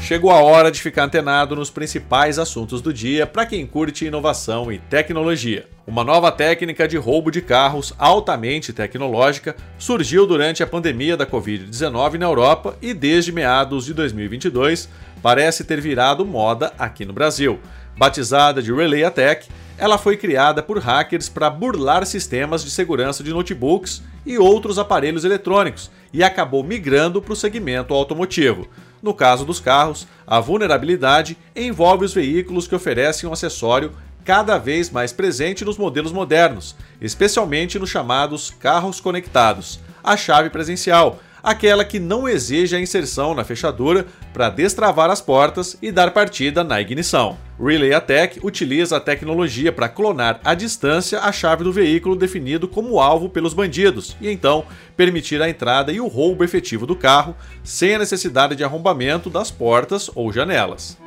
Chegou 0.03 0.31
a 0.31 0.41
hora 0.41 0.69
de 0.69 0.81
ficar 0.81 1.05
antenado 1.05 1.55
nos 1.55 1.69
principais 1.69 2.38
assuntos 2.38 2.81
do 2.81 2.91
dia 2.91 3.25
para 3.25 3.45
quem 3.45 3.65
curte 3.65 4.05
inovação 4.05 4.69
e 4.69 4.77
tecnologia. 4.77 5.65
Uma 5.88 6.03
nova 6.03 6.29
técnica 6.29 6.86
de 6.89 6.98
roubo 6.98 7.31
de 7.31 7.41
carros 7.41 7.93
altamente 7.98 8.74
tecnológica 8.74 9.55
surgiu 9.77 10.27
durante 10.27 10.62
a 10.62 10.67
pandemia 10.67 11.15
da 11.15 11.25
Covid-19 11.25 12.15
na 12.15 12.25
Europa 12.25 12.77
e 12.81 12.93
desde 12.93 13.31
meados 13.31 13.86
de 13.86 13.93
2022 13.93 14.89
parece 15.22 15.63
ter 15.63 15.79
virado 15.79 16.25
moda 16.25 16.74
aqui 16.77 17.05
no 17.05 17.13
Brasil. 17.13 17.57
Batizada 17.95 18.62
de 18.62 18.74
Relay 18.74 19.05
Attack, 19.05 19.48
ela 19.77 19.98
foi 19.98 20.17
criada 20.17 20.62
por 20.62 20.79
hackers 20.79 21.29
para 21.29 21.50
burlar 21.50 22.05
sistemas 22.05 22.62
de 22.62 22.72
segurança 22.72 23.24
de 23.24 23.31
notebooks 23.31 24.03
e 24.25 24.38
outros 24.38 24.77
aparelhos 24.77 25.24
eletrônicos 25.24 25.89
e 26.12 26.22
acabou 26.25 26.62
migrando 26.62 27.22
para 27.22 27.31
o 27.31 27.38
segmento 27.38 27.93
automotivo. 27.93 28.67
No 29.03 29.13
caso 29.13 29.43
dos 29.43 29.60
carros, 29.60 30.07
a 30.25 30.39
vulnerabilidade 30.39 31.38
envolve 31.53 32.05
os 32.05 32.13
veículos 32.13 32.69
que 32.69 32.74
oferecem 32.74 33.29
um 33.29 33.33
acessório 33.33 33.91
cada 34.24 34.57
vez 34.57 34.89
mais 34.89 35.12
presente 35.12 35.65
nos 35.65 35.77
modelos 35.77 36.13
modernos, 36.13 36.74
especialmente 37.01 37.77
nos 37.77 37.89
chamados 37.89 38.50
carros 38.50 39.01
conectados, 39.01 39.81
a 40.01 40.15
chave 40.15 40.50
presencial, 40.50 41.19
aquela 41.44 41.84
que 41.84 42.00
não 42.00 42.28
exige 42.28 42.76
a 42.76 42.80
inserção 42.80 43.36
na 43.36 43.44
fechadura 43.44 44.06
para 44.34 44.50
destravar 44.50 45.10
as 45.10 45.20
portas 45.20 45.78
e 45.82 45.92
dar 45.92 46.12
partida 46.12 46.64
na 46.64 46.80
ignição. 46.80 47.38
Relay 47.60 47.94
Attack 47.94 48.40
utiliza 48.42 48.98
a 48.98 49.00
tecnologia 49.00 49.72
para 49.72 49.90
clonar 49.90 50.40
à 50.44 50.54
distância 50.54 51.20
a 51.20 51.32
chave 51.32 51.64
do 51.64 51.74
veículo 51.74 52.16
definido 52.16 52.68
como 52.68 53.00
alvo 53.00 53.30
pelos 53.30 53.54
bandidos 53.54 54.16
e 54.22 54.30
então 54.30 54.66
permitir 54.96 55.42
a 55.42 55.50
entrada 55.50 55.92
e 55.92 56.00
o 56.00 56.08
roubo 56.08 56.44
efetivo 56.44 56.88
do 56.88 56.96
carro 56.96 57.36
sem 57.64 57.94
a 57.96 58.00
necessidade 58.00 58.56
de 58.56 58.64
arrombamento 58.64 59.30
das 59.30 59.52
portas 59.52 60.10
ou 60.16 60.32
janelas. 60.32 60.98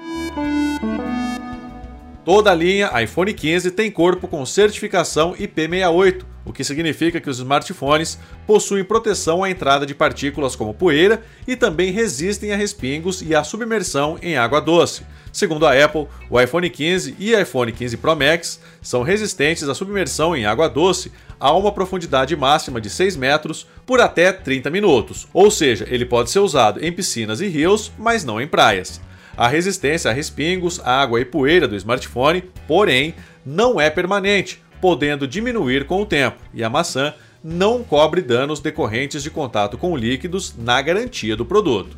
Toda 2.26 2.50
a 2.50 2.54
linha 2.56 2.90
iPhone 3.00 3.32
15 3.32 3.70
tem 3.70 3.88
corpo 3.88 4.26
com 4.26 4.44
certificação 4.44 5.32
IP68, 5.34 6.24
o 6.44 6.52
que 6.52 6.64
significa 6.64 7.20
que 7.20 7.30
os 7.30 7.38
smartphones 7.38 8.18
possuem 8.44 8.82
proteção 8.82 9.44
à 9.44 9.48
entrada 9.48 9.86
de 9.86 9.94
partículas 9.94 10.56
como 10.56 10.74
poeira 10.74 11.22
e 11.46 11.54
também 11.54 11.92
resistem 11.92 12.52
a 12.52 12.56
respingos 12.56 13.22
e 13.22 13.32
à 13.32 13.44
submersão 13.44 14.18
em 14.20 14.36
água 14.36 14.60
doce. 14.60 15.04
Segundo 15.32 15.68
a 15.68 15.84
Apple, 15.84 16.08
o 16.28 16.40
iPhone 16.40 16.68
15 16.68 17.14
e 17.16 17.32
iPhone 17.32 17.70
15 17.70 17.96
Pro 17.98 18.16
Max 18.16 18.60
são 18.82 19.04
resistentes 19.04 19.68
à 19.68 19.72
submersão 19.72 20.34
em 20.34 20.46
água 20.46 20.68
doce 20.68 21.12
a 21.38 21.52
uma 21.52 21.70
profundidade 21.70 22.34
máxima 22.34 22.80
de 22.80 22.90
6 22.90 23.14
metros 23.14 23.68
por 23.86 24.00
até 24.00 24.32
30 24.32 24.68
minutos, 24.68 25.28
ou 25.32 25.48
seja, 25.48 25.86
ele 25.88 26.04
pode 26.04 26.28
ser 26.32 26.40
usado 26.40 26.84
em 26.84 26.90
piscinas 26.90 27.40
e 27.40 27.46
rios, 27.46 27.92
mas 27.96 28.24
não 28.24 28.40
em 28.40 28.48
praias. 28.48 29.00
A 29.36 29.48
resistência 29.48 30.10
a 30.10 30.14
respingos, 30.14 30.80
água 30.80 31.20
e 31.20 31.24
poeira 31.24 31.68
do 31.68 31.76
smartphone, 31.76 32.42
porém, 32.66 33.14
não 33.44 33.78
é 33.78 33.90
permanente, 33.90 34.62
podendo 34.80 35.28
diminuir 35.28 35.84
com 35.84 36.00
o 36.00 36.06
tempo, 36.06 36.38
e 36.54 36.64
a 36.64 36.70
maçã 36.70 37.12
não 37.44 37.84
cobre 37.84 38.22
danos 38.22 38.60
decorrentes 38.60 39.22
de 39.22 39.30
contato 39.30 39.76
com 39.76 39.96
líquidos 39.96 40.54
na 40.56 40.80
garantia 40.80 41.36
do 41.36 41.44
produto. 41.44 41.96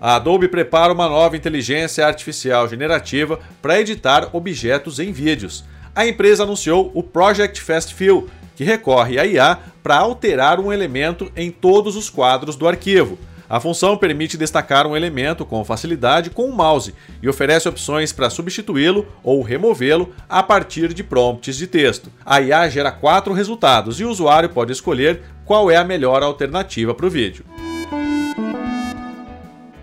A 0.00 0.16
Adobe 0.16 0.48
prepara 0.48 0.92
uma 0.92 1.08
nova 1.08 1.34
inteligência 1.34 2.06
artificial 2.06 2.68
generativa 2.68 3.40
para 3.62 3.80
editar 3.80 4.28
objetos 4.34 4.98
em 4.98 5.10
vídeos. 5.12 5.64
A 5.94 6.06
empresa 6.06 6.42
anunciou 6.42 6.90
o 6.94 7.02
Project 7.02 7.58
Fast 7.62 7.94
Fill, 7.94 8.28
que 8.54 8.64
recorre 8.64 9.18
à 9.18 9.24
IA 9.24 9.58
para 9.82 9.96
alterar 9.96 10.60
um 10.60 10.70
elemento 10.70 11.32
em 11.34 11.50
todos 11.50 11.96
os 11.96 12.10
quadros 12.10 12.54
do 12.54 12.68
arquivo. 12.68 13.18
A 13.54 13.60
função 13.60 13.96
permite 13.96 14.36
destacar 14.36 14.84
um 14.84 14.96
elemento 14.96 15.46
com 15.46 15.64
facilidade 15.64 16.28
com 16.28 16.46
o 16.46 16.52
mouse 16.52 16.92
e 17.22 17.28
oferece 17.28 17.68
opções 17.68 18.12
para 18.12 18.28
substituí-lo 18.28 19.06
ou 19.22 19.42
removê-lo 19.42 20.12
a 20.28 20.42
partir 20.42 20.92
de 20.92 21.04
prompts 21.04 21.56
de 21.56 21.68
texto. 21.68 22.10
A 22.26 22.40
IA 22.40 22.68
gera 22.68 22.90
quatro 22.90 23.32
resultados 23.32 24.00
e 24.00 24.04
o 24.04 24.10
usuário 24.10 24.48
pode 24.48 24.72
escolher 24.72 25.22
qual 25.44 25.70
é 25.70 25.76
a 25.76 25.84
melhor 25.84 26.20
alternativa 26.20 26.92
para 26.96 27.06
o 27.06 27.10
vídeo. 27.10 27.44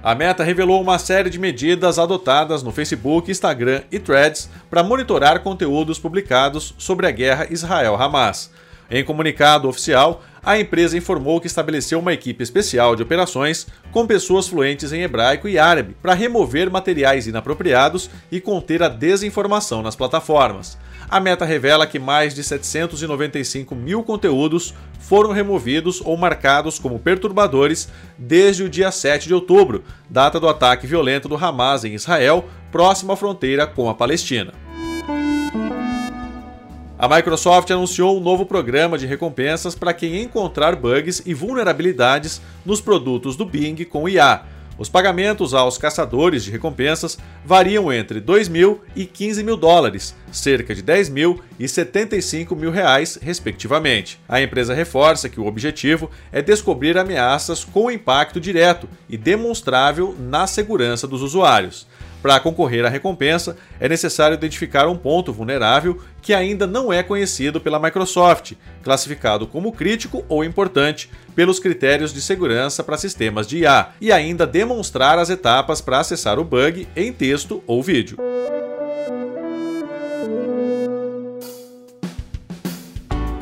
A 0.03 0.13
Meta 0.15 0.43
revelou 0.43 0.81
uma 0.81 0.99
série 0.99 1.29
de 1.29 1.39
medidas 1.39 1.97
adotadas 1.97 2.61
no 2.61 2.73
Facebook, 2.73 3.31
Instagram 3.31 3.83
e 3.89 3.99
Threads 3.99 4.49
para 4.69 4.83
monitorar 4.83 5.39
conteúdos 5.39 5.97
publicados 5.97 6.75
sobre 6.77 7.07
a 7.07 7.11
guerra 7.11 7.47
Israel-Hamas. 7.49 8.51
Em 8.93 9.05
comunicado 9.05 9.69
oficial, 9.69 10.21
a 10.43 10.59
empresa 10.59 10.97
informou 10.97 11.39
que 11.39 11.47
estabeleceu 11.47 11.97
uma 11.99 12.11
equipe 12.11 12.43
especial 12.43 12.93
de 12.93 13.01
operações 13.01 13.65
com 13.89 14.05
pessoas 14.05 14.49
fluentes 14.49 14.91
em 14.91 15.01
hebraico 15.01 15.47
e 15.47 15.57
árabe 15.57 15.95
para 16.01 16.13
remover 16.13 16.69
materiais 16.69 17.25
inapropriados 17.25 18.09
e 18.29 18.41
conter 18.41 18.83
a 18.83 18.89
desinformação 18.89 19.81
nas 19.81 19.95
plataformas. 19.95 20.77
A 21.09 21.21
meta 21.21 21.45
revela 21.45 21.87
que 21.87 21.99
mais 21.99 22.35
de 22.35 22.43
795 22.43 23.73
mil 23.75 24.03
conteúdos 24.03 24.73
foram 24.99 25.31
removidos 25.31 26.01
ou 26.03 26.17
marcados 26.17 26.77
como 26.77 26.99
perturbadores 26.99 27.87
desde 28.17 28.63
o 28.63 28.69
dia 28.69 28.91
7 28.91 29.25
de 29.25 29.33
outubro, 29.33 29.85
data 30.09 30.37
do 30.37 30.49
ataque 30.49 30.85
violento 30.85 31.29
do 31.29 31.37
Hamas 31.37 31.85
em 31.85 31.93
Israel, 31.93 32.45
próximo 32.73 33.13
à 33.13 33.15
fronteira 33.15 33.65
com 33.65 33.89
a 33.89 33.93
Palestina. 33.93 34.53
A 37.01 37.09
Microsoft 37.09 37.71
anunciou 37.71 38.15
um 38.15 38.19
novo 38.19 38.45
programa 38.45 38.95
de 38.95 39.07
recompensas 39.07 39.73
para 39.73 39.91
quem 39.91 40.21
encontrar 40.21 40.75
bugs 40.75 41.23
e 41.25 41.33
vulnerabilidades 41.33 42.39
nos 42.63 42.79
produtos 42.79 43.35
do 43.35 43.43
Bing 43.43 43.83
com 43.85 44.07
IA. 44.07 44.43
Os 44.77 44.87
pagamentos 44.87 45.55
aos 45.55 45.79
caçadores 45.79 46.43
de 46.43 46.51
recompensas 46.51 47.17
variam 47.43 47.91
entre 47.91 48.19
2 48.19 48.47
mil 48.47 48.81
e 48.95 49.07
15 49.07 49.43
mil 49.43 49.57
dólares, 49.57 50.15
cerca 50.31 50.75
de 50.75 50.83
10 50.83 51.09
mil 51.09 51.41
e 51.59 51.67
75 51.67 52.55
mil 52.55 52.69
reais, 52.69 53.17
respectivamente. 53.19 54.19
A 54.29 54.39
empresa 54.39 54.75
reforça 54.75 55.27
que 55.27 55.39
o 55.39 55.47
objetivo 55.47 56.11
é 56.31 56.39
descobrir 56.39 56.99
ameaças 56.99 57.63
com 57.63 57.89
impacto 57.89 58.39
direto 58.39 58.87
e 59.09 59.17
demonstrável 59.17 60.15
na 60.19 60.45
segurança 60.45 61.07
dos 61.07 61.23
usuários. 61.23 61.87
Para 62.21 62.39
concorrer 62.39 62.85
à 62.85 62.89
recompensa, 62.89 63.57
é 63.79 63.89
necessário 63.89 64.35
identificar 64.35 64.87
um 64.87 64.95
ponto 64.95 65.33
vulnerável 65.33 65.99
que 66.21 66.33
ainda 66.33 66.67
não 66.67 66.93
é 66.93 67.01
conhecido 67.01 67.59
pela 67.59 67.79
Microsoft, 67.79 68.53
classificado 68.83 69.47
como 69.47 69.71
crítico 69.71 70.23
ou 70.29 70.43
importante 70.43 71.09
pelos 71.35 71.59
critérios 71.59 72.13
de 72.13 72.21
segurança 72.21 72.83
para 72.83 72.97
sistemas 72.97 73.47
de 73.47 73.59
IA, 73.59 73.89
e 73.99 74.11
ainda 74.11 74.45
demonstrar 74.45 75.17
as 75.17 75.29
etapas 75.29 75.81
para 75.81 75.99
acessar 75.99 76.37
o 76.37 76.43
bug 76.43 76.87
em 76.95 77.11
texto 77.11 77.63
ou 77.65 77.81
vídeo. 77.81 78.17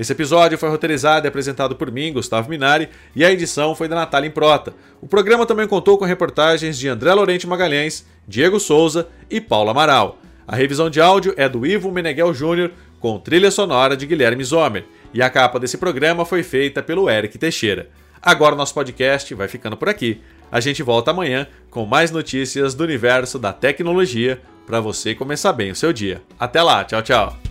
Esse 0.00 0.12
episódio 0.12 0.56
foi 0.56 0.70
roteirizado 0.70 1.26
e 1.26 1.28
apresentado 1.28 1.76
por 1.76 1.92
mim, 1.92 2.10
Gustavo 2.10 2.48
Minari, 2.48 2.88
e 3.14 3.22
a 3.22 3.30
edição 3.30 3.74
foi 3.74 3.86
da 3.86 3.94
Natália 3.94 4.28
Improta. 4.28 4.72
O 4.98 5.06
programa 5.06 5.44
também 5.44 5.66
contou 5.66 5.98
com 5.98 6.06
reportagens 6.06 6.78
de 6.78 6.88
André 6.88 7.12
Lorente 7.12 7.46
Magalhães, 7.46 8.06
Diego 8.26 8.58
Souza 8.58 9.08
e 9.28 9.42
Paulo 9.42 9.68
Amaral. 9.68 10.16
A 10.48 10.56
revisão 10.56 10.88
de 10.88 11.02
áudio 11.02 11.34
é 11.36 11.46
do 11.50 11.66
Ivo 11.66 11.92
Meneghel 11.92 12.32
Júnior, 12.32 12.70
com 12.98 13.18
trilha 13.18 13.50
sonora 13.50 13.94
de 13.94 14.06
Guilherme 14.06 14.42
Zomer, 14.42 14.86
e 15.12 15.20
a 15.20 15.28
capa 15.28 15.60
desse 15.60 15.76
programa 15.76 16.24
foi 16.24 16.42
feita 16.42 16.82
pelo 16.82 17.10
Eric 17.10 17.36
Teixeira. 17.36 17.90
Agora 18.22 18.56
nosso 18.56 18.72
podcast 18.72 19.34
vai 19.34 19.48
ficando 19.48 19.76
por 19.76 19.90
aqui. 19.90 20.22
A 20.50 20.60
gente 20.60 20.82
volta 20.82 21.10
amanhã 21.10 21.46
com 21.68 21.84
mais 21.84 22.10
notícias 22.10 22.74
do 22.74 22.84
universo 22.84 23.38
da 23.38 23.52
tecnologia 23.52 24.40
para 24.66 24.80
você 24.80 25.14
começar 25.14 25.52
bem 25.52 25.70
o 25.70 25.76
seu 25.76 25.92
dia. 25.92 26.22
Até 26.38 26.62
lá, 26.62 26.84
tchau, 26.84 27.02
tchau. 27.02 27.49